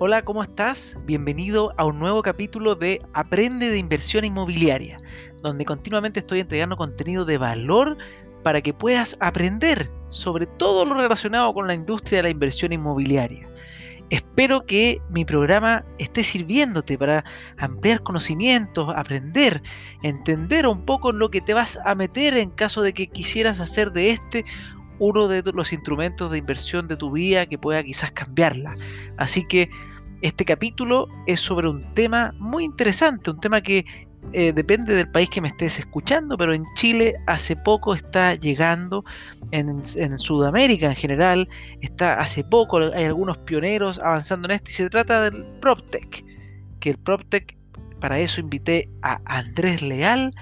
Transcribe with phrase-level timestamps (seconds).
[0.00, 0.98] Hola, ¿cómo estás?
[1.04, 4.96] Bienvenido a un nuevo capítulo de Aprende de Inversión Inmobiliaria,
[5.40, 7.96] donde continuamente estoy entregando contenido de valor
[8.42, 13.48] para que puedas aprender sobre todo lo relacionado con la industria de la inversión inmobiliaria.
[14.10, 17.24] Espero que mi programa esté sirviéndote para
[17.56, 19.62] ampliar conocimientos, aprender,
[20.02, 23.92] entender un poco lo que te vas a meter en caso de que quisieras hacer
[23.92, 24.44] de este
[24.98, 28.76] uno de los instrumentos de inversión de tu vida que pueda quizás cambiarla.
[29.16, 29.68] Así que
[30.22, 33.84] este capítulo es sobre un tema muy interesante, un tema que
[34.32, 39.04] eh, depende del país que me estés escuchando, pero en Chile hace poco está llegando,
[39.50, 41.48] en, en, Sudamérica en general,
[41.82, 46.24] está hace poco, hay algunos pioneros avanzando en esto y se trata del PropTech,
[46.80, 47.56] que el PropTech,
[48.00, 50.32] para eso invité a Andrés Leal,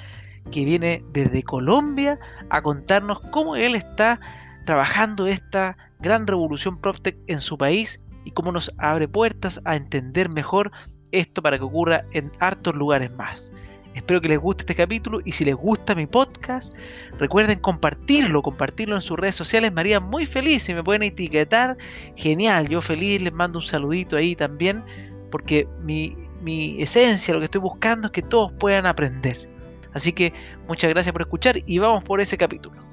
[0.50, 2.18] que viene desde Colombia
[2.50, 4.20] a contarnos cómo él está
[4.64, 10.28] trabajando esta gran revolución PropTech en su país y cómo nos abre puertas a entender
[10.28, 10.70] mejor
[11.10, 13.52] esto para que ocurra en hartos lugares más.
[13.94, 16.74] Espero que les guste este capítulo y si les gusta mi podcast,
[17.18, 19.70] recuerden compartirlo, compartirlo en sus redes sociales.
[19.72, 21.76] Me haría muy feliz si me pueden etiquetar.
[22.16, 24.82] Genial, yo feliz les mando un saludito ahí también,
[25.30, 29.46] porque mi, mi esencia, lo que estoy buscando es que todos puedan aprender.
[29.92, 30.32] Así que
[30.66, 32.91] muchas gracias por escuchar y vamos por ese capítulo.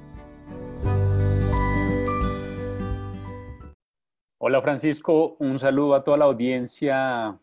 [4.42, 7.38] Hola Francisco, un saludo a toda la audiencia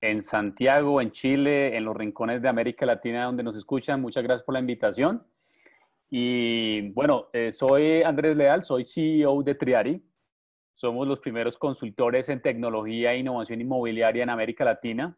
[0.00, 4.00] en Santiago, en Chile, en los rincones de América Latina donde nos escuchan.
[4.00, 5.24] Muchas gracias por la invitación.
[6.10, 10.04] Y bueno, eh, soy Andrés Leal, soy CEO de Triari.
[10.74, 15.16] Somos los primeros consultores en tecnología e innovación inmobiliaria en América Latina.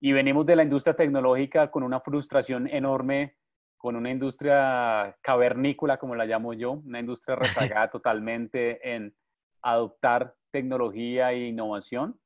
[0.00, 3.36] Y venimos de la industria tecnológica con una frustración enorme,
[3.76, 9.14] con una industria cavernícola, como la llamo yo, una industria rezagada totalmente en
[9.62, 12.18] adoptar tecnología e innovación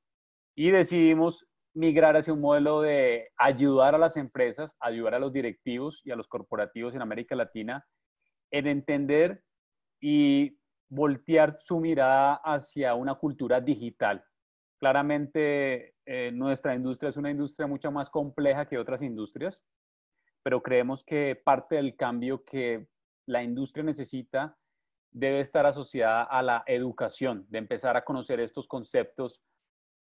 [0.57, 6.01] y decidimos migrar hacia un modelo de ayudar a las empresas, ayudar a los directivos
[6.05, 7.85] y a los corporativos en América Latina
[8.51, 9.43] en entender
[10.01, 10.57] y
[10.89, 14.25] voltear su mirada hacia una cultura digital.
[14.79, 19.65] Claramente eh, nuestra industria es una industria mucho más compleja que otras industrias,
[20.45, 22.87] pero creemos que parte del cambio que
[23.27, 24.57] la industria necesita
[25.15, 29.41] debe estar asociada a la educación, de empezar a conocer estos conceptos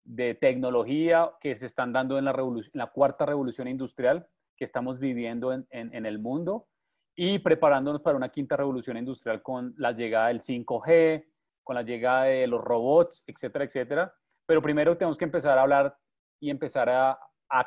[0.03, 5.65] de tecnología que se están dando en la, cuarta revolución industrial que estamos viviendo en,
[6.05, 6.67] el mundo
[7.15, 11.25] y preparándonos para una quinta revolución industrial con la llegada del 5G,
[11.63, 14.13] con la llegada de los robots, etcétera, etcétera.
[14.47, 15.95] Pero primero tenemos que empezar a hablar
[16.41, 17.19] y empezar a,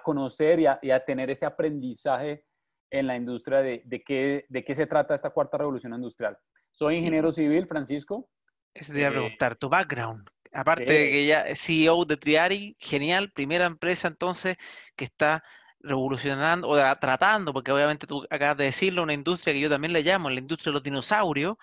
[0.02, 2.44] conocer y a, tener ese aprendizaje
[2.90, 6.36] en la industria de qué se trata esta cuarta revolución industrial.
[6.76, 8.28] Soy ingeniero civil, Francisco.
[8.75, 10.28] Iba a eh, preguntar, tu background.
[10.53, 14.56] Aparte de que ya es CEO de Triari, genial, primera empresa entonces
[14.94, 15.42] que está
[15.81, 20.03] revolucionando o tratando, porque obviamente tú acabas de decirlo, una industria que yo también le
[20.03, 21.56] llamo la industria de los dinosaurios,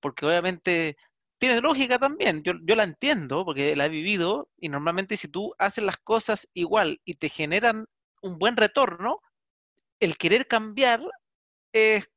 [0.00, 0.96] porque obviamente
[1.38, 5.54] tiene lógica también, yo, yo la entiendo porque la he vivido y normalmente si tú
[5.58, 7.86] haces las cosas igual y te generan
[8.22, 9.20] un buen retorno,
[10.00, 11.02] el querer cambiar
[11.72, 12.08] es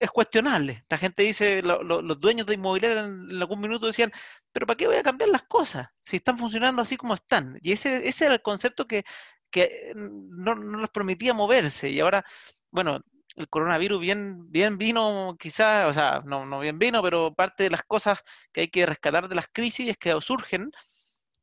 [0.00, 0.84] es cuestionable.
[0.88, 4.12] La gente dice, los dueños de inmobiliaria en, algún minuto decían,
[4.52, 7.58] pero ¿para qué voy a cambiar las cosas si están funcionando así como están?
[7.62, 9.04] Y ese, ese era el concepto que,
[9.50, 11.90] que no, no les permitía moverse.
[11.90, 12.24] Y ahora,
[12.70, 13.00] bueno,
[13.36, 17.70] el coronavirus bien, bien vino, quizás, o sea, no, no bien vino, pero parte de
[17.70, 18.22] las cosas
[18.52, 20.70] que hay que rescatar de las crisis es que surgen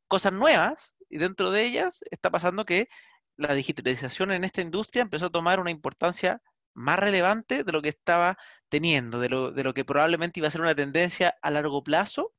[0.08, 2.88] cosas nuevas y dentro de ellas está pasando que
[3.36, 6.40] la digitalización en esta industria empezó a tomar una importancia
[6.74, 8.36] más relevante de lo que estaba
[8.68, 12.32] teniendo, de lo, de lo que probablemente iba a ser una tendencia a largo plazo,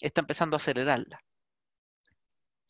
[0.00, 1.20] está empezando a acelerarla.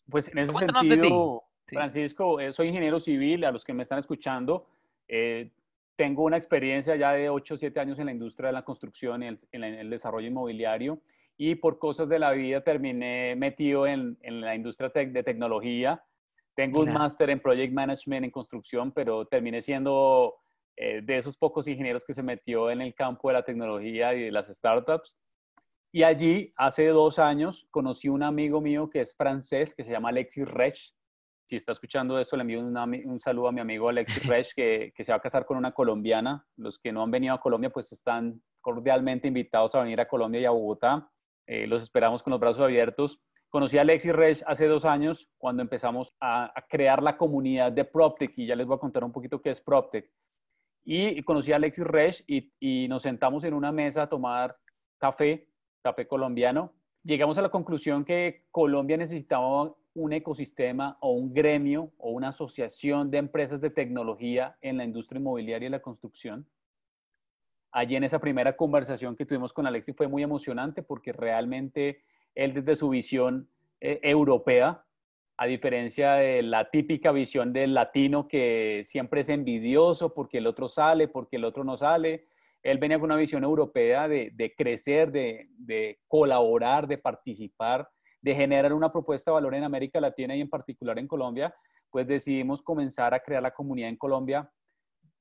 [0.09, 4.66] Pues en ese sentido, Francisco, eh, soy ingeniero civil, a los que me están escuchando,
[5.09, 5.50] eh,
[5.97, 9.22] tengo una experiencia ya de 8 o 7 años en la industria de la construcción
[9.22, 11.00] y en, el desarrollo inmobiliario
[11.38, 16.02] y por cosas de la vida terminé metido en, en la industria de tecnología.
[16.55, 20.37] Tengo un máster en Project Management en construcción, pero terminé siendo
[20.76, 24.25] eh, de esos pocos ingenieros que se metió en el campo de la tecnología y
[24.25, 25.17] de las startups.
[25.90, 30.11] Y allí, hace dos años, conocí un amigo mío que es francés, que se llama
[30.11, 30.93] Alexis Rech.
[31.49, 35.05] Si está escuchando esto, le envío un saludo a mi amigo Alexis Rech, que, que,
[35.05, 36.46] se va a casar con una colombiana.
[36.56, 40.43] Los que no han venido a Colombia, pues están cordialmente invitados a venir a Colombia
[40.43, 41.11] y a Bogotá.
[41.46, 43.19] Eh, los esperamos con los brazos abiertos.
[43.49, 47.87] Conocí a Alexis Rech hace dos años, cuando empezamos a, a crear la comunidad de
[47.87, 50.12] PropTech, y ya les voy a contar un poquito qué es PropTech.
[50.88, 54.56] Y conocí a Alexis Resch y, nos sentamos en una mesa a tomar
[54.99, 55.49] café,
[55.83, 56.73] café colombiano.
[57.03, 63.11] Llegamos a la conclusión que Colombia necesitaba un ecosistema o un gremio o una asociación
[63.11, 66.47] de empresas de tecnología en la industria inmobiliaria y la construcción.
[67.73, 72.05] Allí en esa primera conversación que tuvimos con Alexi fue muy emocionante porque realmente
[72.37, 73.49] él desde su visión
[73.81, 74.86] eh, europea,
[75.38, 80.69] a diferencia de la típica visión del latino que siempre es envidioso porque el otro
[80.69, 82.27] sale, porque el otro no sale,
[82.62, 87.88] él venía con una visión europea de, crecer, de, de, colaborar, de participar,
[88.21, 91.55] de generar una propuesta de valor en América Latina y en particular en Colombia,
[91.91, 94.50] pues decidimos comenzar a crear la comunidad en Colombia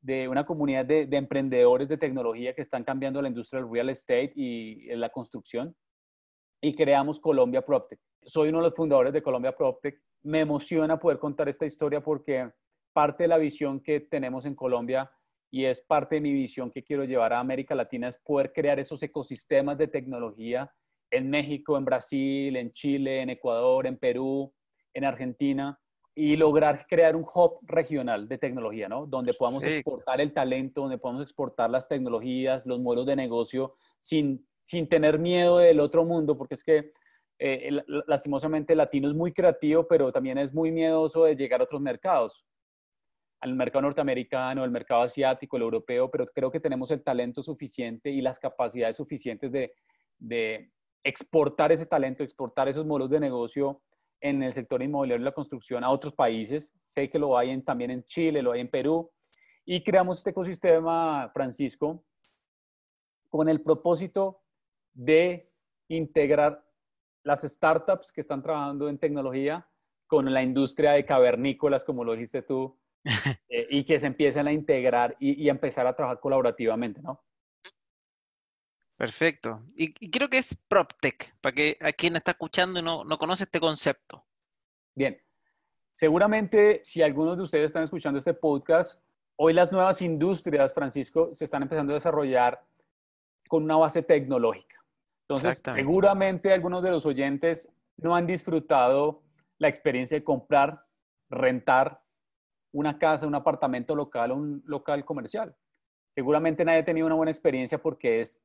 [0.02, 4.32] de una comunidad de, emprendedores de tecnología que están cambiando la industria del real estate
[4.36, 5.76] y la construcción
[6.66, 8.00] y creamos Colombia PropTech.
[8.24, 10.02] Soy uno de los fundadores de Colombia PropTech.
[10.24, 12.50] Me emociona poder contar esta historia porque
[12.92, 15.12] parte de la visión que tenemos en Colombia
[15.52, 18.80] y es parte de mi visión que quiero llevar a América Latina es poder crear
[18.80, 20.74] esos ecosistemas de tecnología
[21.12, 24.52] en México, en Brasil, en Chile, en Ecuador, en Perú,
[24.92, 25.80] en Argentina
[26.16, 29.06] y lograr crear un hub regional de tecnología, ¿no?
[29.06, 34.48] Donde podamos exportar el talento, donde podamos exportar las tecnologías, los modelos de negocio sin,
[34.66, 36.92] sin tener miedo del otro mundo, porque es que
[37.40, 37.70] eh,
[38.08, 41.82] lastimosamente el latino es muy creativo, pero también es muy miedoso de llegar a otros
[41.82, 42.46] mercados,
[43.42, 48.10] al mercado norteamericano, el mercado asiático, el europeo, pero creo que tenemos el talento suficiente
[48.10, 49.74] y las capacidades suficientes de,
[50.18, 50.72] de
[51.04, 53.82] exportar ese talento, exportar esos modelos de negocio
[54.20, 56.74] en el sector inmobiliario y la construcción a otros países.
[56.78, 59.12] Sé que lo hay en, también en Chile, lo hay en Perú.
[59.66, 62.04] Y creamos este ecosistema, Francisco,
[63.30, 64.44] con el propósito
[64.95, 65.51] de
[65.88, 66.65] integrar
[67.24, 69.68] las startups que están trabajando en tecnología
[70.07, 72.80] con la industria de cavernícolas, como lo dijiste tú,
[73.50, 77.24] eh, y que se empiecen a integrar y, y empezar a trabajar colaborativamente, ¿no?
[78.97, 79.62] Perfecto.
[79.75, 83.44] Y, creo que es PropTech, para que a quien está escuchando y no, no conoce
[83.44, 84.25] este concepto.
[84.95, 85.21] Bien.
[85.94, 89.01] Seguramente si algunos de ustedes están escuchando este podcast,
[89.38, 92.65] hoy las nuevas industrias, Francisco, se están empezando a desarrollar
[93.47, 94.83] con una base tecnológica.
[95.27, 97.68] Entonces, seguramente algunos de los oyentes
[97.98, 99.24] no han disfrutado
[99.57, 100.86] la experiencia de comprar,
[101.30, 102.01] rentar
[102.72, 105.56] una casa, un apartamento local o un local comercial.
[106.12, 108.42] Seguramente nadie ha tenido una buena experiencia porque es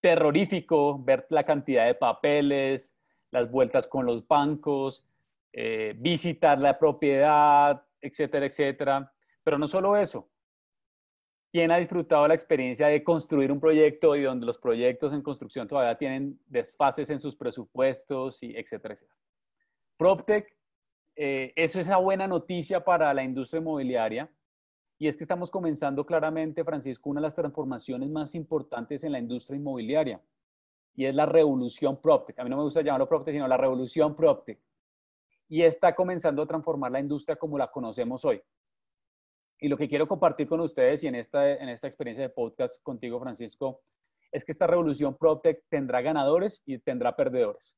[0.00, 2.94] terrorífico ver la cantidad de papeles,
[3.30, 5.04] las vueltas con los bancos,
[5.52, 9.12] eh, visitar la propiedad, etcétera, etcétera.
[9.42, 10.28] Pero no solo eso.
[11.52, 15.66] ¿Quién ha disfrutado la experiencia de construir un proyecto y donde los proyectos en construcción
[15.66, 19.18] todavía tienen desfases en sus presupuestos y etcétera, etcétera?
[19.96, 20.56] PropTech,
[21.16, 24.30] eh, eso es una buena noticia para la industria inmobiliaria
[25.00, 29.18] y es que estamos comenzando claramente, Francisco, una de las transformaciones más importantes en la
[29.18, 30.20] industria inmobiliaria.
[30.94, 32.38] Y es la revolución PropTech.
[32.38, 34.60] A mí no me gusta llamarlo PropTech, sino la revolución PropTech.
[35.48, 38.42] Y está comenzando a transformar la industria como la conocemos hoy.
[39.60, 42.82] Y lo que quiero compartir con ustedes y en esta, en esta experiencia de podcast
[42.82, 43.82] contigo, Francisco,
[44.32, 47.74] es que esta revolución PropTech tendrá ganadores y tendrá perdedores.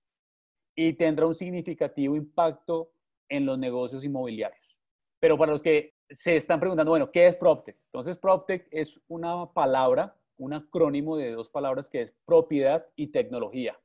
[0.76, 2.93] Y tendrá un significativo impacto
[3.29, 4.79] en los negocios inmobiliarios.
[5.20, 7.76] Pero para los que se están preguntando, bueno, ¿qué es PropTech?
[7.87, 13.78] Entonces, PropTech es una palabra, un acrónimo de dos palabras que es propiedad y tecnología.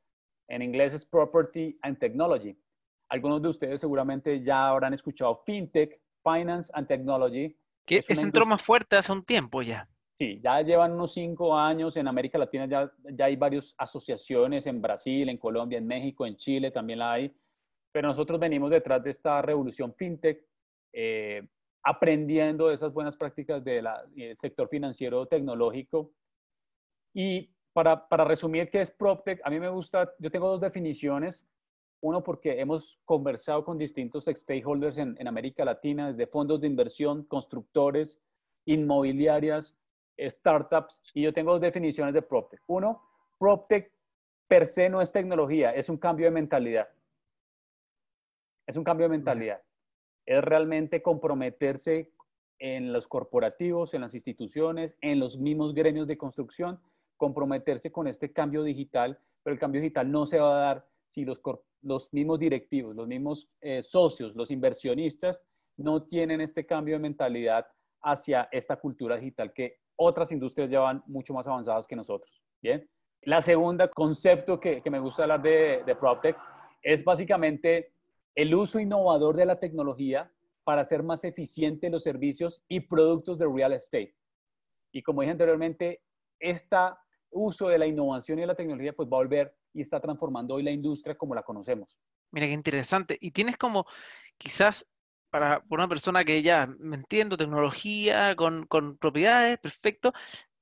[0.50, 2.58] En inglés es Property and Technology.
[3.10, 7.58] Algunos de ustedes seguramente ya habrán escuchado FinTech, Finance and Technology.
[7.88, 9.90] Que es, entró más fuerte hace un tiempo ya.
[10.20, 11.98] Sí, ya llevan unos cinco años.
[11.98, 16.36] En América Latina ya, ya hay varias asociaciones, en Brasil, en Colombia, en México, en
[16.36, 17.34] Chile también la hay.
[17.92, 20.46] Pero nosotros venimos detrás de esta revolución FinTech.
[20.94, 21.48] Eh,
[21.88, 23.88] aprendiendo esas buenas prácticas del
[24.38, 26.12] sector financiero tecnológico.
[27.14, 31.48] Y para, para, resumir qué es PropTech, a mí me gusta, yo tengo dos definiciones.
[32.02, 37.24] Uno, porque hemos conversado con distintos stakeholders en, en América Latina, desde fondos de inversión,
[37.24, 38.22] constructores,
[38.66, 39.76] inmobiliarias,
[40.20, 42.62] startups, y yo tengo dos definiciones de PropTech.
[42.68, 43.02] Uno,
[43.38, 43.92] PropTech
[44.48, 46.88] per se no es tecnología, es un cambio de mentalidad.
[48.68, 49.62] Es un cambio de mentalidad
[50.28, 52.12] es realmente comprometerse
[52.60, 56.80] en los corporativos, en las instituciones, en los mismos gremios de construcción,
[57.16, 61.26] comprometerse con este cambio digital, pero el cambio digital no se va a dar si
[61.26, 61.42] los,
[61.82, 65.42] los mismos directivos, los mismos eh, socios, los inversionistas
[65.76, 67.66] no tienen este cambio de mentalidad
[68.04, 72.44] hacia esta cultura digital que otras industrias llevan mucho más avanzadas que nosotros.
[72.62, 72.88] Bien.
[73.24, 76.38] La segunda concepto que, me gusta hablar de, de PropTech
[76.84, 77.94] es básicamente
[78.36, 80.32] el uso innovador de la tecnología
[80.64, 84.14] para hacer más eficientes los servicios y productos de real estate.
[84.92, 86.04] Y como dije anteriormente,
[86.40, 87.00] esta
[87.32, 90.56] uso de la innovación y de la tecnología pues va a volver y está transformando
[90.56, 91.98] hoy la industria como la conocemos.
[92.32, 93.18] Mira qué interesante.
[93.22, 93.86] Y tienes como
[94.38, 94.88] quizás
[95.30, 100.14] para una persona que ya me entiendo, tecnología, con, con propiedades, perfecto.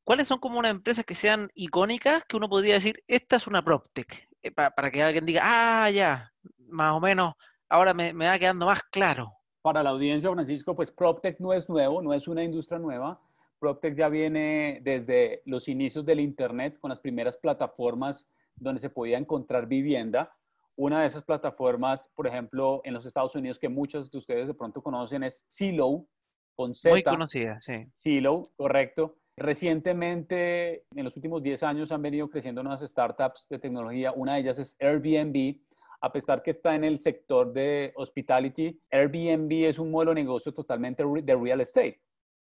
[0.04, 3.64] ¿Cuáles son como unas empresas que sean icónicas que uno podría decir, esta es una
[3.64, 4.28] PropTech?
[4.44, 6.32] Eh, para, que alguien diga, ah, ya,
[6.68, 7.34] más o menos,
[7.70, 9.32] ahora me, me va quedando más claro.
[9.62, 13.20] Para la audiencia, Francisco, pues PropTech no es nuevo, no es una industria nueva.
[13.60, 19.18] PropTech ya viene desde los inicios del Internet con las primeras plataformas donde se podía
[19.18, 20.36] encontrar vivienda.
[20.78, 24.54] Una de esas plataformas, por ejemplo, en los Estados Unidos, que muchos de ustedes de
[24.54, 26.08] pronto conocen, es Zillow,
[26.56, 26.90] con Z.
[26.90, 27.86] Muy conocida, sí.
[27.96, 29.18] Zillow, correcto.
[29.38, 34.12] Recientemente, en los últimos 10 años, han venido creciendo nuevas startups de tecnología.
[34.14, 35.60] Una de ellas es Airbnb.
[36.02, 40.54] A pesar que está en el sector de hospitality, Airbnb es un modelo de negocio
[40.54, 42.02] totalmente de real estate,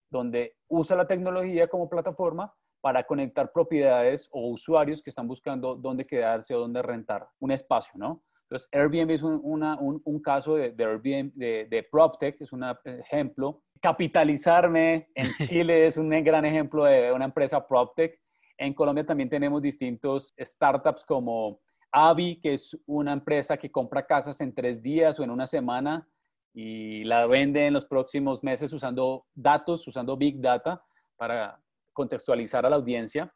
[0.09, 2.53] donde usa la tecnología como plataforma
[2.83, 7.93] para conectar propiedades o usuarios que están buscando dónde quedarse o dónde rentar un espacio,
[7.97, 8.21] ¿no?
[8.41, 13.63] Entonces, Airbnb es un, un, caso de, de, Airbnb, de, de PropTech, es un ejemplo.
[13.81, 18.19] Capitalizarme en Chile es un gran ejemplo de una empresa PropTech.
[18.57, 24.41] En Colombia también tenemos distintos startups como Avi, que es una empresa que compra casas
[24.41, 26.05] en tres días o en una semana
[26.53, 30.83] y la vende en los próximos meses usando datos, usando Big Data
[31.15, 31.62] para
[31.93, 33.33] contextualizar a la audiencia.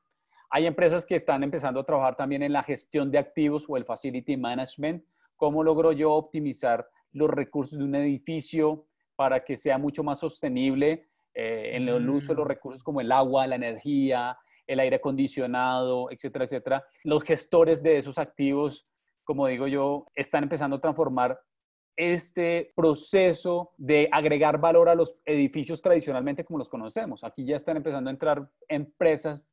[0.49, 3.85] Hay empresas que están empezando a trabajar también en la gestión de activos o el
[3.85, 5.03] facility management.
[5.35, 8.85] ¿Cómo logro yo optimizar los recursos de un edificio
[9.15, 12.49] para que sea mucho más sostenible eh, en el uso de los mm.
[12.49, 16.85] recursos como el agua, la energía, el aire acondicionado, etcétera, etcétera?
[17.03, 18.87] Los gestores de esos activos,
[19.23, 21.39] como digo yo, están empezando a transformar
[21.97, 27.23] este proceso de agregar valor a los edificios tradicionalmente como los conocemos.
[27.23, 29.47] Aquí ya están empezando a entrar empresas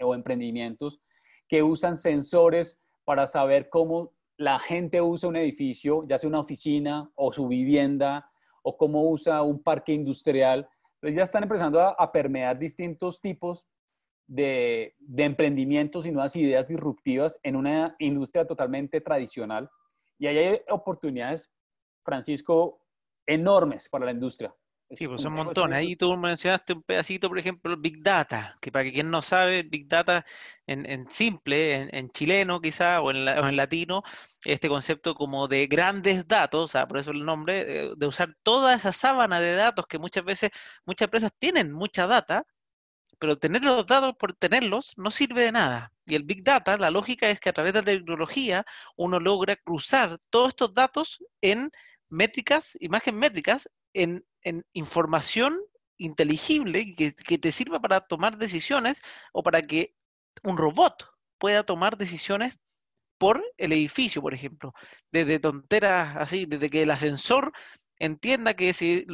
[0.00, 1.00] o emprendimientos
[1.46, 7.10] que usan sensores para saber cómo la gente usa un edificio, ya sea una oficina
[7.14, 8.30] o su vivienda,
[8.62, 10.68] o cómo usa un parque industrial.
[10.94, 13.66] Entonces ya están empezando a, permear distintos tipos
[14.26, 19.68] de, de emprendimientos y nuevas ideas disruptivas en una industria totalmente tradicional.
[20.18, 21.52] Y ahí hay oportunidades
[22.04, 22.80] Francisco,
[23.26, 24.54] enormes para la industria.
[24.96, 25.78] Sí, pues son montones.
[25.78, 29.86] Ahí tú mencionaste un pedacito, por ejemplo, Big Data, que para quien no sabe, Big
[29.86, 30.26] Data
[30.66, 34.02] en, simple, en, chileno quizá, o en, latino,
[34.44, 39.40] este concepto como de grandes datos, por eso el nombre, de, usar toda esa sábana
[39.40, 40.50] de datos que muchas veces,
[40.84, 42.44] muchas empresas tienen mucha data,
[43.20, 45.92] pero tener los datos por tenerlos no sirve de nada.
[46.06, 48.64] Y el Big Data, la lógica es que a través de la tecnología
[48.96, 51.70] uno logra cruzar todos estos datos en
[52.10, 54.24] métricas, imagen métricas, en,
[54.72, 55.58] información
[55.96, 59.02] inteligible que, que, te sirva para tomar decisiones
[59.32, 59.94] o para que
[60.42, 62.58] un robot pueda tomar decisiones
[63.18, 64.72] por el edificio, por ejemplo.
[65.12, 67.52] Desde tonteras así, desde que el ascensor
[68.00, 69.06] entienda que si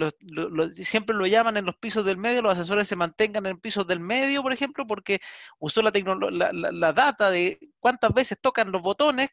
[0.71, 3.99] siempre lo llaman en los pisos del medio, los asesores se mantengan en pisos del
[4.01, 5.21] medio, por ejemplo, porque
[5.59, 9.31] usó la, la, data de cuántas veces tocan los botones,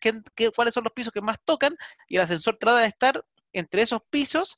[0.56, 1.78] cuáles son los pisos que más tocan,
[2.08, 3.24] y el ascensor trata de estar
[3.54, 4.58] entre esos pisos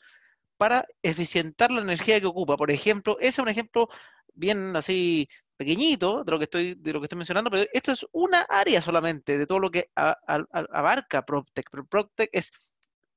[0.57, 2.57] para eficientar la energía que ocupa.
[2.57, 3.89] Por ejemplo, ese es un ejemplo
[4.33, 8.05] bien así pequeñito de lo que estoy de lo que estoy mencionando, pero esto es
[8.11, 11.69] una área solamente de todo lo que abarca PropTech.
[11.71, 12.51] Pero PropTech es,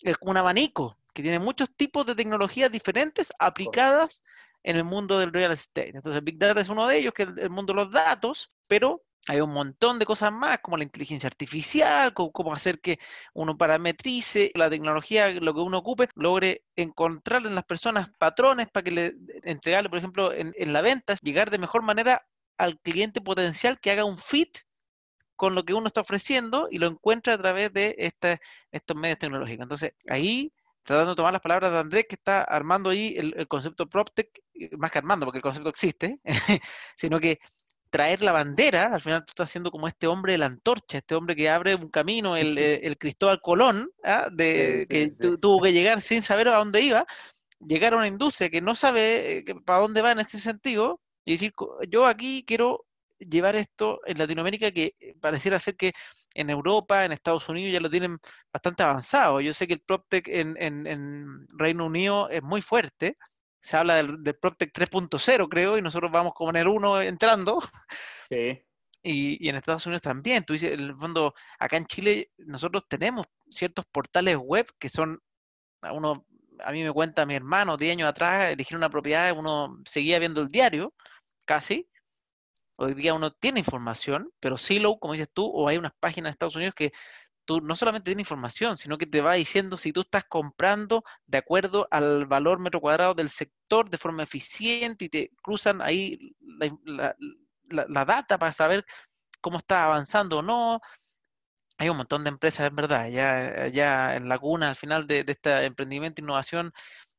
[0.02, 4.22] es un abanico que tiene muchos tipos de tecnologías diferentes aplicadas
[4.62, 5.92] en el mundo del real estate.
[5.94, 9.02] Entonces, Big Data es uno de ellos, que es el mundo de los datos, pero
[9.26, 12.98] hay un montón de cosas más, como la inteligencia artificial, cómo, hacer que
[13.34, 18.84] uno parametrice la tecnología, lo que uno ocupe, logre encontrar en las personas patrones para
[18.84, 23.78] que le entregarle, por ejemplo, en, la venta, llegar de mejor manera al cliente potencial
[23.80, 24.58] que haga un fit
[25.36, 29.62] con lo que uno está ofreciendo y lo encuentre a través de estos medios tecnológicos.
[29.64, 30.52] Entonces, ahí
[30.88, 34.70] tratando de tomar las palabras de Andrés, que está armando ahí el, concepto PropTech, eh,
[34.78, 36.18] más que armando, porque el concepto existe,
[36.96, 37.40] sino que
[37.90, 41.14] traer la bandera, al final tú estás haciendo como este hombre de la antorcha, este
[41.14, 44.28] hombre que abre un camino, el, el Cristóbal Colón, ¿ah?
[44.32, 47.06] de, que tuvo que llegar sin saber a dónde iba,
[47.60, 51.32] llegar a una industria que no sabe eh, para dónde va en este sentido, y
[51.32, 51.52] decir,
[51.90, 52.86] yo aquí quiero
[53.18, 55.92] llevar esto en Latinoamérica que eh, pareciera ser que
[56.34, 58.18] en Europa, en Estados Unidos ya lo tienen
[58.52, 59.40] bastante avanzado.
[59.40, 63.16] Yo sé que el PropTech en, en, Reino Unido es muy fuerte.
[63.60, 67.60] Se habla del, del PropTech 3.0, creo, y nosotros vamos como en el 1 entrando.
[68.28, 68.62] Sí.
[69.02, 70.44] Y, y, en Estados Unidos también.
[70.44, 75.20] Tú dices, en el fondo, acá en Chile nosotros tenemos ciertos portales web que son,
[75.82, 76.26] a uno,
[76.62, 80.42] a mí me cuenta mi hermano, 10 años atrás, elegir una propiedad, uno seguía viendo
[80.42, 80.94] el diario,
[81.46, 81.88] casi,
[82.80, 86.32] Hoy día uno tiene información, pero silo, como dices tú, o hay unas páginas de
[86.34, 86.92] Estados Unidos que
[87.48, 91.38] tú no solamente tienes información, sino que te va diciendo si tú estás comprando de
[91.38, 96.36] acuerdo al valor metro cuadrado del sector de forma eficiente y te cruzan ahí
[96.84, 97.16] la,
[97.70, 98.84] la data para saber
[99.40, 100.80] cómo está avanzando o no,
[101.78, 105.24] hay un montón de empresas, en verdad, ya, ya en la cuna al final de,
[105.26, 106.72] este emprendimiento e innovación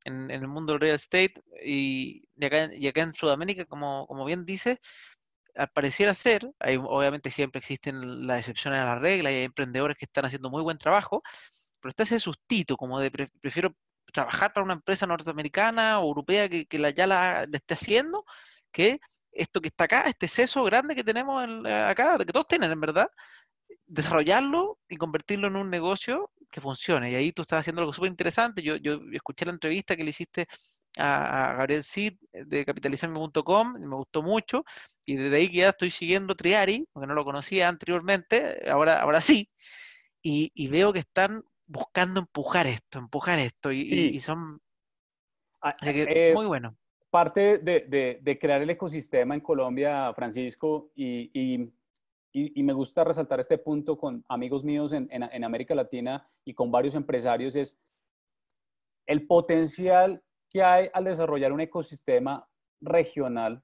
[0.03, 1.33] en, el mundo del real estate
[1.65, 4.79] y, acá, y acá en Sudamérica, como, como bien dice,
[5.67, 10.05] pareciera ser, hay, obviamente siempre existen las excepciones a la regla y hay emprendedores que
[10.05, 11.23] están haciendo muy buen trabajo,
[11.79, 13.11] pero está ese sustito como de
[13.41, 13.75] prefiero
[14.13, 18.25] trabajar para una empresa norteamericana o europea que, la, ya la, esté haciendo,
[18.71, 18.99] que
[19.31, 23.09] esto que está acá, este seso grande que tenemos acá, que todos tienen en verdad,
[23.85, 27.11] desarrollarlo y convertirlo en un negocio que funcione.
[27.11, 28.61] Y ahí tú estás haciendo algo súper interesante.
[28.63, 30.47] Yo, yo escuché la entrevista que le hiciste
[30.97, 34.63] a, Gabriel Cid de capitalizarme.com, me gustó mucho,
[35.05, 39.21] y desde ahí que ya estoy siguiendo Triari, porque no lo conocía anteriormente, ahora, ahora
[39.21, 39.49] sí,
[40.21, 44.59] y, veo que están buscando empujar esto, empujar esto, y, son...
[45.61, 46.75] Ah, eh, muy bueno.
[47.09, 51.71] Parte de, de, crear el ecosistema en Colombia, Francisco, y
[52.31, 56.71] y, me gusta resaltar este punto con amigos míos en, en, América Latina y con
[56.71, 57.77] varios empresarios, es
[59.07, 62.47] el potencial que hay al desarrollar un ecosistema
[62.81, 63.63] regional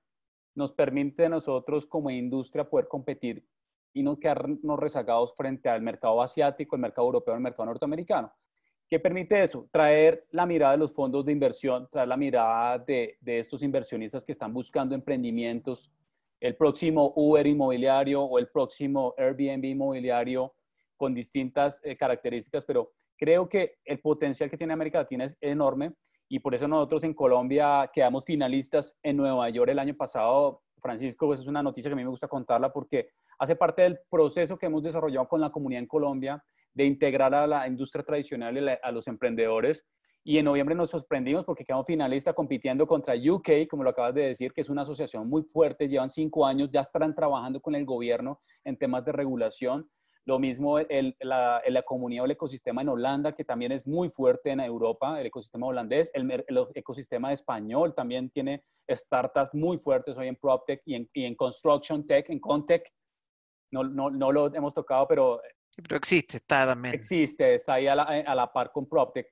[0.53, 3.45] nos permite a nosotros como industria poder competir
[3.93, 8.31] y no quedarnos rezagados frente al mercado asiático, el mercado europeo, el mercado norteamericano.
[8.87, 9.67] ¿Qué permite eso?
[9.71, 14.23] Traer la mirada de los fondos de inversión, traer la mirada de, de estos inversionistas
[14.23, 15.91] que están buscando emprendimientos
[16.39, 20.53] el próximo Uber inmobiliario o el próximo Airbnb inmobiliario
[20.95, 25.93] con distintas eh, características, pero creo que el potencial que tiene América Latina es enorme
[26.29, 30.61] y por eso nosotros en Colombia quedamos finalistas en Nueva York el año pasado.
[30.81, 33.99] Francisco, pues es una noticia que a mí me gusta contarla porque hace parte del
[34.09, 38.57] proceso que hemos desarrollado con la comunidad en Colombia de integrar a la industria tradicional
[38.57, 39.87] y a los emprendedores
[40.27, 44.23] y en noviembre nos sorprendimos porque quedamos finalistas compitiendo contra UK, como lo acabas de
[44.23, 47.85] decir, que es una asociación muy fuerte, llevan cinco años, ya estarán trabajando con el
[47.85, 49.87] gobierno en temas de regulación.
[50.25, 54.09] Lo mismo el, la, la, comunidad o el ecosistema en Holanda, que también es muy
[54.09, 60.17] fuerte en Europa, el ecosistema holandés, el, el ecosistema español también tiene startups muy fuertes
[60.17, 62.91] hoy en PropTech y en, y en Construction Tech, en Contech.
[63.71, 65.41] No, no, no, lo hemos tocado, pero...
[65.75, 66.95] Pero existe, está también.
[66.95, 69.27] Existe, está ahí a la, a la par con PropTech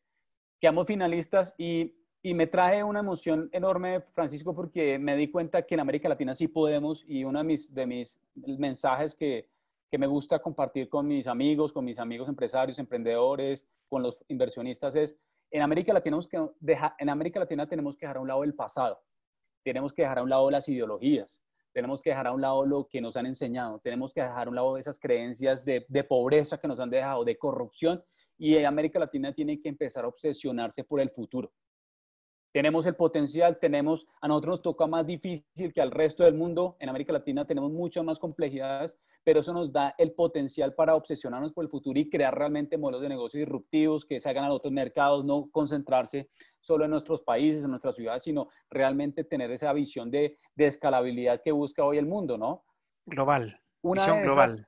[0.64, 5.74] quedamos finalistas y, y, me traje una emoción enorme, Francisco, porque me di cuenta que
[5.74, 9.50] en América Latina sí podemos y uno de mis, de mis mensajes que,
[9.94, 14.96] que me gusta compartir con mis amigos, con mis amigos empresarios, emprendedores, con los inversionistas
[14.96, 15.16] es,
[15.52, 16.50] en América Latina, que
[16.98, 19.00] en América Latina tenemos que dejar a un lado el pasado,
[19.64, 21.40] tenemos que dejar a un lado las ideologías,
[21.72, 24.50] tenemos que dejar a un lado lo que nos han enseñado, tenemos que dejar a
[24.50, 28.04] un lado esas creencias de, de pobreza que nos han dejado, de corrupción
[28.40, 31.54] y América Latina tiene que empezar a obsesionarse por el futuro.
[32.54, 36.78] Tenemos el potencial, tenemos, a nosotros nos toca más difícil que al resto del mundo.
[36.80, 41.52] En América Latina tenemos muchas más complejidades, pero eso nos da el potencial para obsesionarnos
[41.52, 45.26] por el futuro y crear realmente modelos de negocio disruptivos que salgan a otros mercados,
[45.26, 50.38] no concentrarse solo en nuestros países, en nuestras ciudades, sino realmente tener esa visión de,
[50.54, 52.66] de escalabilidad que busca hoy el mundo, ¿no?
[53.08, 53.60] Global.
[53.82, 54.68] Una visión global.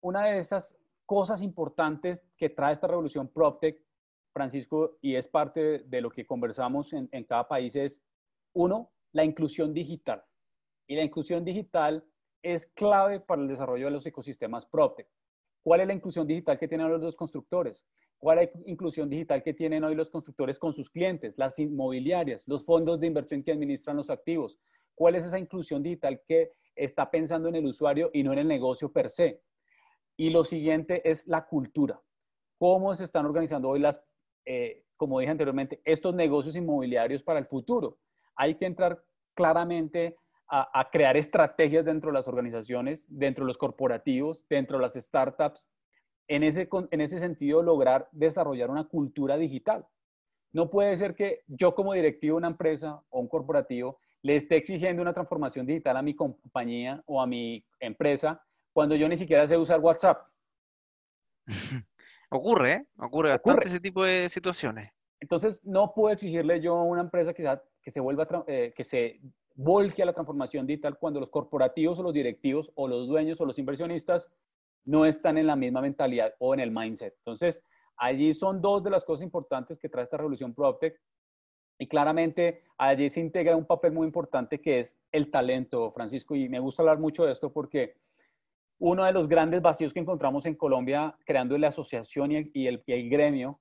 [0.00, 3.82] Una de esas cosas importantes que trae esta revolución PropTech,
[4.38, 8.00] Francisco, y es parte de lo que conversamos en, cada país, es,
[8.52, 10.24] uno, la inclusión digital.
[10.86, 12.04] Y la inclusión digital
[12.40, 15.08] es clave para el desarrollo de los ecosistemas PropTech.
[15.64, 17.84] ¿Cuál es la inclusión digital que tienen los constructores?
[18.16, 22.46] ¿Cuál es la inclusión digital que tienen hoy los constructores con sus clientes, las inmobiliarias,
[22.46, 24.58] los fondos de inversión que administran los activos?
[24.94, 28.48] ¿Cuál es esa inclusión digital que está pensando en el usuario y no en el
[28.48, 29.42] negocio per se?
[30.16, 32.00] Y lo siguiente es la cultura.
[32.58, 34.04] ¿Cómo se están organizando hoy las,
[34.50, 37.98] eh, como dije anteriormente, estos negocios inmobiliarios para el futuro?
[38.34, 40.16] Hay que entrar claramente
[40.50, 45.70] a, crear estrategias dentro de las organizaciones, dentro de los corporativos, dentro de las startups.
[46.26, 49.86] En ese, en ese sentido, lograr desarrollar una cultura digital.
[50.52, 54.56] No puede ser que yo como directivo de una empresa o un corporativo le esté
[54.56, 59.46] exigiendo una transformación digital a mi compañía o a mi empresa cuando yo ni siquiera
[59.46, 60.26] sé usar WhatsApp.
[62.30, 62.86] ocurre, ¿eh?
[62.98, 64.90] Ocurre bastante ese tipo de situaciones.
[65.20, 69.20] Entonces, no puedo exigirle yo a una empresa que, que se vuelva, eh, que se
[69.54, 73.46] volque a la transformación digital cuando los corporativos o los directivos o los dueños o
[73.46, 74.30] los inversionistas
[74.84, 77.14] no están en la misma mentalidad o en el mindset.
[77.18, 77.64] Entonces,
[77.96, 80.98] allí son dos de las cosas importantes que trae esta revolución PropTech.
[81.80, 86.48] Y claramente allí se integra un papel muy importante que es el talento, Francisco, y
[86.48, 87.96] me gusta hablar mucho de esto porque
[88.78, 93.60] uno de los grandes vacíos que encontramos en Colombia creando la asociación y el, gremio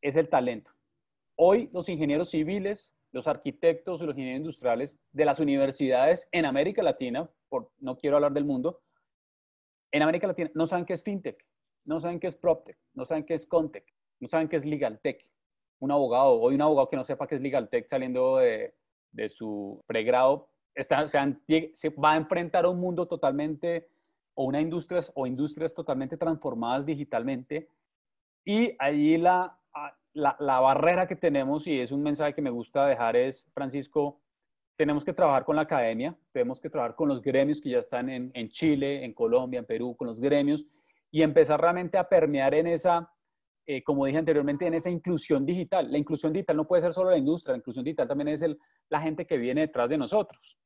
[0.00, 0.72] es el talento.
[1.36, 6.82] Hoy los ingenieros civiles, los arquitectos y los ingenieros industriales de las universidades en América
[6.82, 8.80] Latina, por, no quiero hablar del mundo,
[9.92, 11.44] en América Latina no saben qué es fintech,
[11.84, 13.86] no saben qué es proptech, no saben qué es contech,
[14.20, 15.22] no saben qué es legaltech
[15.80, 18.74] un abogado, hoy un abogado que no sepa qué es Legal Tech saliendo de,
[19.28, 20.50] su pregrado,
[20.82, 23.88] se, va a enfrentar a un mundo totalmente,
[24.34, 27.68] o una industrias, o industrias totalmente transformadas digitalmente.
[28.44, 29.58] Y allí la,
[30.12, 34.20] la, la, barrera que tenemos, y es un mensaje que me gusta dejar, es, Francisco,
[34.76, 38.08] tenemos que trabajar con la academia, tenemos que trabajar con los gremios que ya están
[38.08, 40.64] en, en Chile, en Colombia, en Perú, con los gremios,
[41.10, 43.10] y empezar realmente a permear en esa
[43.70, 45.92] eh, como dije anteriormente, en esa inclusión digital.
[45.92, 48.58] La inclusión digital no puede ser solo la industria, la inclusión digital también es el,
[48.88, 50.56] la gente que viene detrás de nosotros.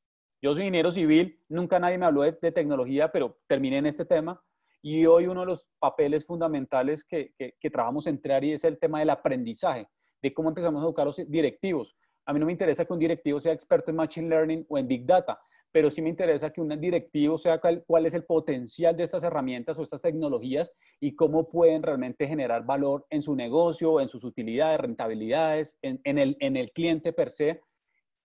[0.42, 4.42] Yo soy ingeniero civil, nunca nadie me habló de, tecnología, pero terminé en este tema.
[4.82, 8.78] Y hoy uno de los papeles fundamentales que, que, que trabajamos en Triari es el
[8.78, 9.88] tema del aprendizaje,
[10.20, 11.96] de cómo empezamos a educar a los directivos.
[12.26, 14.88] A mí no me interesa que un directivo sea experto en Machine Learning o en
[14.88, 15.40] Big Data
[15.72, 19.78] pero sí me interesa que un directivo sea cuál, es el potencial de estas herramientas
[19.78, 24.78] o estas tecnologías y cómo pueden realmente generar valor en su negocio, en sus utilidades,
[24.78, 27.62] rentabilidades, en, el, en el cliente per se.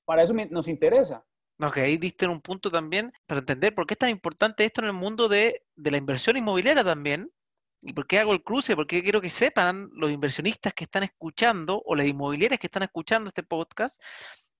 [0.03, 1.25] Para eso nos interesa.
[1.59, 4.81] Ok, ahí diste en un punto también para entender por qué es tan importante esto
[4.81, 7.31] en el mundo de, de la inversión inmobiliaria también.
[7.81, 8.75] ¿Y por qué hago el cruce?
[8.75, 13.29] Porque quiero que sepan los inversionistas que están escuchando o las inmobiliarias que están escuchando
[13.29, 14.01] este podcast,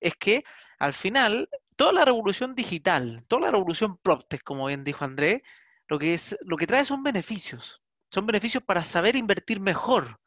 [0.00, 0.44] es que
[0.78, 5.44] al final toda la revolución digital, toda la revolución PropTech, como bien dijo André,
[5.88, 7.82] lo que, es, lo que trae son beneficios.
[8.10, 10.18] Son beneficios para saber invertir mejor,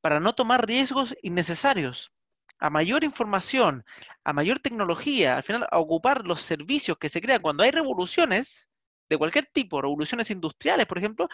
[0.00, 2.12] para no tomar riesgos innecesarios.
[2.60, 3.84] A mayor información,
[4.24, 8.70] a mayor tecnología, al final a ocupar los servicios que se crean cuando hay revoluciones
[9.08, 11.28] de cualquier tipo, revoluciones industriales, por ejemplo,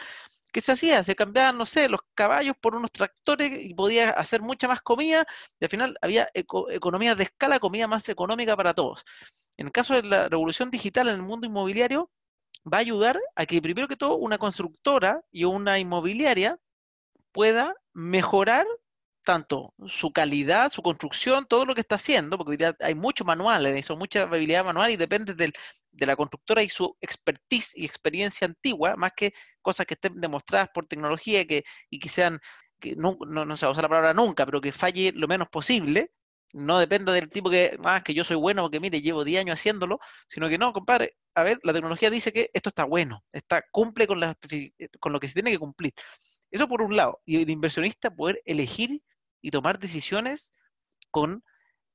[0.52, 1.04] ¿qué se hacía?
[1.04, 5.26] Se cambiaban, no sé, los caballos por unos tractores y podía hacer mucha más comida
[5.60, 9.04] y al final había economías de escala, comida más económica para todos.
[9.58, 12.10] En el caso de la revolución digital en el mundo inmobiliario,
[12.72, 16.58] va a ayudar a que primero que todo una constructora y una inmobiliaria
[17.32, 18.66] pueda mejorar
[19.26, 23.96] tanto su calidad, su construcción, todo lo que está haciendo, porque hay mucho manual eso,
[23.96, 29.12] mucha habilidad manual y depende de la constructora y su expertise y experiencia antigua, más
[29.16, 32.38] que cosas que estén demostradas por tecnología que, y que sean,
[32.78, 35.48] que no, no, se va a usar la palabra nunca, pero que falle lo menos
[35.48, 36.12] posible,
[36.52, 39.40] no depende del tipo que, más ah, que yo soy bueno porque mire, llevo 10
[39.40, 43.24] años haciéndolo, sino que no, compadre, a ver, la tecnología dice que esto está bueno,
[43.32, 44.20] está, cumple con,
[45.00, 45.92] con lo que se tiene que cumplir.
[46.52, 49.00] Eso por un lado, y el inversionista poder elegir
[49.40, 50.52] y tomar decisiones
[51.10, 51.44] con,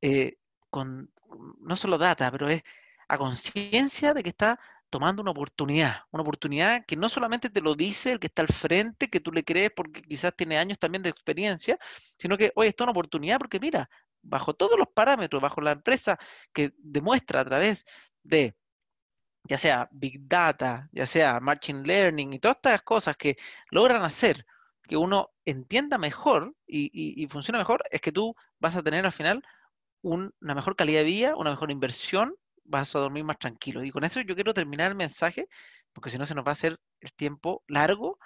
[0.02, 0.38] eh,
[0.70, 1.12] con
[1.60, 2.64] no solo data, pero es
[3.08, 7.76] a conciencia de que está tomando una oportunidad, una oportunidad que no solamente te lo
[7.76, 11.02] dice el que está al frente, que tú le crees porque quizás tiene años también
[11.02, 11.80] de experiencia,
[12.18, 13.90] sino que, oye, esto es una oportunidad porque mira,
[14.22, 16.20] bajo todos los parámetros, bajo la empresa
[16.54, 17.86] que demuestra a través
[18.24, 18.56] de
[19.44, 23.38] ya sea Big Data, ya sea Machine Learning y todas estas cosas que
[23.72, 24.46] logran hacer
[24.84, 29.44] que uno entienda mejor y, funcione mejor, es que tú vas a tener al final
[30.02, 33.84] una mejor calidad de vida, una mejor inversión, vas a dormir más tranquilo.
[33.84, 35.48] Y con eso yo quiero terminar el mensaje,
[35.94, 38.18] porque si no se nos va a hacer el tiempo largo.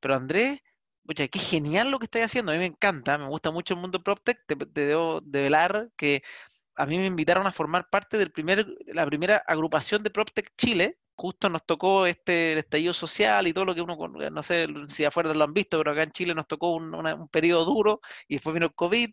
[0.00, 0.60] Pero Andrés,
[1.08, 3.80] oye, qué genial lo que estás haciendo, a mí me encanta, me gusta mucho el
[3.80, 6.22] mundo PropTech, te, debo develar que
[6.76, 10.98] a mí me invitaron a formar parte del primer, la primera agrupación de PropTech Chile.
[11.16, 15.32] Justo nos tocó este estallido social y todo lo que uno, no sé si afuera
[15.32, 18.54] lo han visto, pero acá en Chile nos tocó un, un periodo duro y después
[18.54, 19.10] vino el COVID.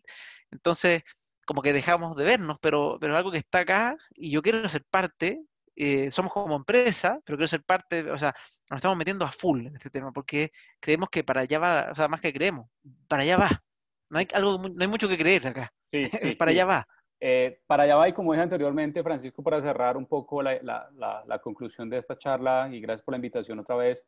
[0.50, 1.02] Entonces,
[1.46, 4.84] como que dejamos de vernos, pero, pero algo que está acá y yo quiero ser
[4.84, 5.42] parte
[5.74, 8.34] eh, somos como empresa, pero quiero ser parte, o sea,
[8.70, 11.94] nos estamos metiendo a full en este tema, porque creemos que para allá va, o
[11.94, 12.68] sea, más que creemos,
[13.08, 13.62] para allá va.
[14.10, 15.72] No hay, algo, no hay mucho que creer acá.
[15.90, 16.02] Sí,
[16.38, 16.86] para allá va.
[17.24, 21.24] Eh, para allá va, y como dije anteriormente, Francisco, para cerrar un poco la, la,
[21.24, 24.04] la, conclusión de esta charla, y gracias por la invitación otra vez.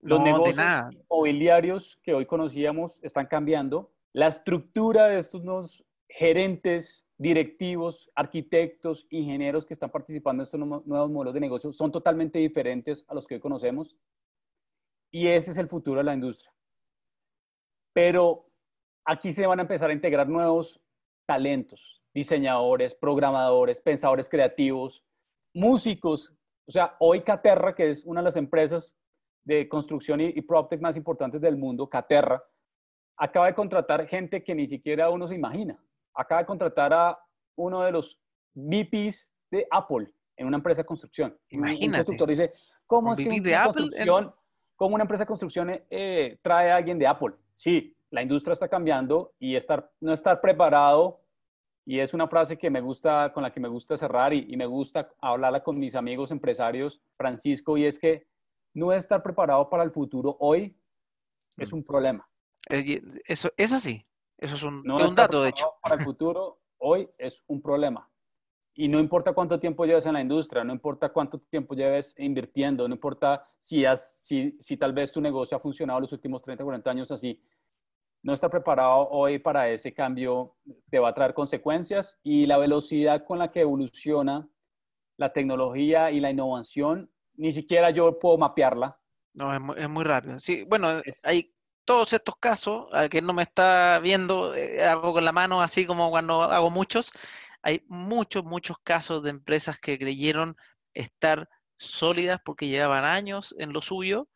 [0.00, 0.56] Los negocios
[0.90, 3.92] inmobiliarios que hoy conocíamos están cambiando.
[4.12, 11.08] La estructura de estos nuevos gerentes directivos, arquitectos, ingenieros que están participando en estos nuevos
[11.08, 13.96] modelos de negocio son totalmente diferentes a los que hoy conocemos.
[15.12, 16.52] Y ese es el futuro de la industria.
[17.92, 18.48] Pero
[19.04, 20.82] aquí se van a empezar a integrar nuevos
[21.32, 25.02] talentos, diseñadores, programadores, pensadores creativos,
[25.54, 26.34] músicos.
[26.66, 28.94] O sea, hoy Caterra, que es una de las empresas
[29.44, 32.44] de construcción y, y PropTech más importantes del mundo, Caterra,
[33.16, 35.82] acaba de contratar gente que ni siquiera uno se imagina.
[36.14, 37.18] Acaba de contratar a
[37.56, 38.20] uno de los
[38.54, 41.34] VPs de Apple en una empresa de construcción.
[41.48, 41.86] Imagínate.
[41.86, 42.52] Un constructor dice,
[42.86, 44.34] ¿cómo es que una en- construcción,
[44.76, 47.32] cómo una empresa de construcción eh, trae a alguien de Apple?
[47.54, 51.21] Sí, la industria está cambiando y estar, no estar preparado,
[51.84, 54.56] y es una frase que me gusta, con la que me gusta cerrar y, y
[54.56, 58.26] me gusta hablarla con mis amigos empresarios, Francisco, y es que
[58.74, 60.76] no estar preparado para el futuro hoy
[61.58, 61.76] es Mm.
[61.76, 62.28] un problema.
[63.26, 64.06] Eso es así.
[64.38, 65.64] Eso es un, No es un estar dato, de hecho.
[65.82, 68.08] para el futuro hoy es un problema.
[68.74, 72.88] Y no importa cuánto tiempo lleves en la industria, no importa cuánto tiempo lleves invirtiendo,
[72.88, 76.64] no importa si, has, si, si tal vez tu negocio ha funcionado los últimos 30,
[76.64, 77.38] 40 años así,
[78.22, 80.56] no estar preparado hoy para ese cambio
[80.90, 84.48] te va a traer consecuencias y la velocidad con la que evoluciona
[85.16, 88.98] la tecnología y la innovación, ni siquiera yo puedo mapearla.
[89.34, 90.38] No, es muy, es muy rápido.
[90.40, 91.54] Sí, bueno, Es- hay
[91.84, 95.86] todos estos casos, al que no me está viendo, eh, hago con la mano así
[95.86, 97.12] como cuando hago muchos.
[97.62, 100.56] Hay muchos, muchos casos de empresas que creyeron
[100.94, 104.28] estar sólidas porque llevaban años en lo suyo,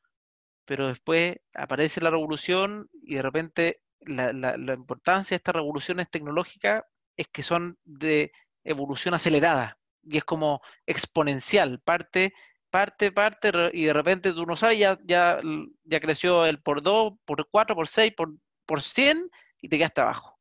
[0.67, 6.11] pero después aparece la revolución y de repente la, la- la importancia de estas revoluciones
[6.11, 6.85] tecnológicas
[7.17, 8.31] es que son de
[8.65, 12.35] evolución acelerada y es como exponencial, parte
[12.69, 15.41] parte, parte, y de repente tú no sabes, ya, ya,
[15.85, 18.35] ya creció el por 2, por 4, por 6, por,
[18.67, 19.31] por 100
[19.63, 20.39] y te quedaste abajo.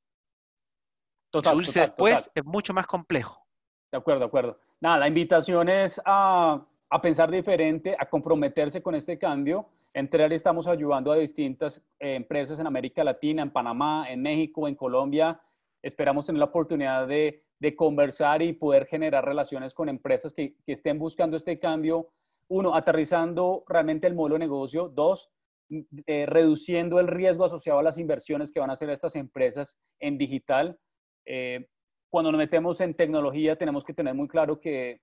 [1.32, 2.32] Total, Subirse total, después total.
[2.36, 3.46] es mucho más complejo.
[3.92, 4.60] De acuerdo, de acuerdo.
[4.82, 9.70] Nada, la invitación es a, a pensar diferente, a comprometerse con este cambio.
[9.96, 14.68] Entre él estamos ayudando a distintas eh, empresas en América Latina, en Panamá, en México,
[14.68, 15.42] en Colombia.
[15.82, 17.42] Esperamos tener la oportunidad de,
[17.78, 22.10] conversar y poder generar relaciones con empresas que, estén buscando este cambio.
[22.50, 24.90] Uno, aterrizando realmente el modelo de negocio.
[24.90, 25.32] Dos,
[25.70, 30.18] eh, reduciendo el riesgo asociado a las inversiones que van a hacer estas empresas en
[30.18, 30.78] digital.
[31.26, 31.70] Eh,
[32.12, 35.00] cuando nos metemos en tecnología tenemos que tener muy claro que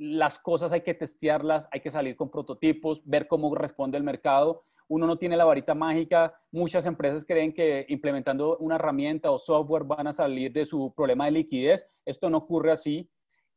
[0.00, 4.62] las cosas hay que testearlas, hay que salir con prototipos, ver cómo responde el mercado.
[4.88, 6.32] Uno no tiene la varita mágica.
[6.50, 11.26] Muchas empresas creen que implementando una herramienta o software van a salir de su problema
[11.26, 11.86] de liquidez.
[12.06, 13.10] Esto no ocurre así.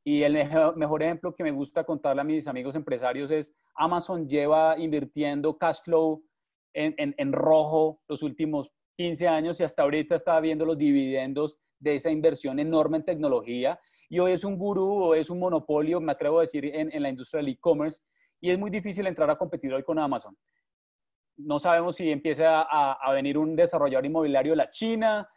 [0.03, 0.33] Y el
[0.75, 5.79] mejor, ejemplo que me gusta contarle a mis amigos empresarios es Amazon lleva invirtiendo cash
[5.85, 6.25] flow
[6.73, 11.61] en, en, en rojo los últimos 15 años y hasta ahorita estaba viendo los dividendos
[11.79, 13.79] de esa inversión enorme en tecnología
[14.13, 17.01] y hoy es un gurú o es un monopolio, me atrevo a decir, en, en
[17.01, 17.99] la industria del e-commerce
[18.39, 20.37] y es muy difícil entrar a competir hoy con Amazon.
[21.35, 25.27] No sabemos si empieza a, a, venir un desarrollador inmobiliario de la China.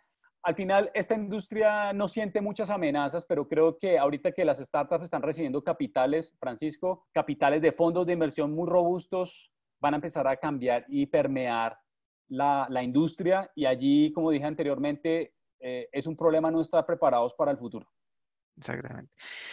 [0.42, 5.04] Al final, esta industria no siente muchas amenazas, pero creo que ahorita que las startups
[5.04, 10.36] están recibiendo capitales, Francisco, capitales de fondos de inversión muy robustos, van a empezar a
[10.36, 11.78] cambiar y permear
[12.28, 17.32] la, la industria y allí, como dije anteriormente, eh, es un problema no estar preparados
[17.32, 17.88] para el futuro.
[18.56, 19.12] Exactamente.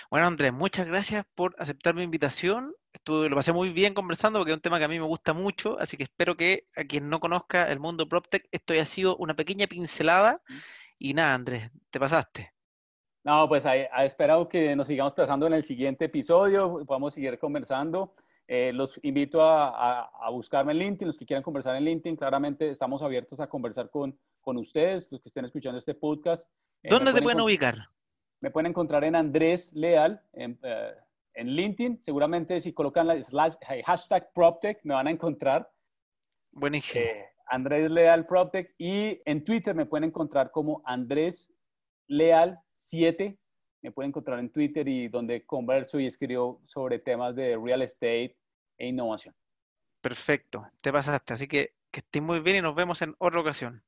[0.09, 2.73] Bueno, Andrés, muchas gracias por aceptar mi invitación.
[2.93, 5.33] Estuve, lo pasé muy bien conversando porque es un tema que a mí me gusta
[5.33, 9.17] mucho, así que espero que a quien no conozca el mundo PropTech, esto haya sido
[9.17, 10.41] una pequeña pincelada.
[10.99, 12.53] Y nada, Andrés, te pasaste.
[13.23, 18.15] No, pues he esperado que nos sigamos pasando en el siguiente episodio, podamos seguir conversando.
[18.47, 22.17] Eh, los invito a, a, a, buscarme en LinkedIn, los que quieran conversar en LinkedIn,
[22.17, 26.49] claramente estamos abiertos a conversar con, con ustedes, los que estén escuchando este podcast.
[26.83, 27.87] Eh, ¿Dónde te pueden ubicar?
[28.43, 30.99] Me pueden encontrar en Andrés Leal, en, uh,
[31.33, 32.03] en LinkedIn.
[32.03, 33.53] Seguramente si colocan la slash,
[33.85, 35.71] hashtag PropTech me van a encontrar.
[36.51, 37.05] Buenísimo.
[37.05, 38.75] Eh, Andrés Leal PropTech.
[38.77, 41.53] Y en Twitter me pueden encontrar como Andrés
[42.07, 43.39] Leal 7.
[43.81, 48.35] Me pueden encontrar en Twitter y donde converso y escribo sobre temas de real estate
[48.77, 49.33] e innovación.
[50.01, 51.33] Perfecto, te pasaste.
[51.33, 53.83] Así que que estés muy bien y nos vemos en otra ocasión.